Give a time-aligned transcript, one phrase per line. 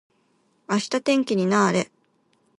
[0.67, 1.91] 明日天気にな～れ。